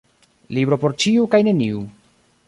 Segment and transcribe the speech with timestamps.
[0.57, 1.83] Libro por ĉiu kaj neniu.